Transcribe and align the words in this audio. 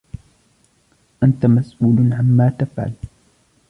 أنت 1.23 1.45
مسؤول 1.45 2.13
عمّا 2.13 2.49
تفعل. 2.59 2.93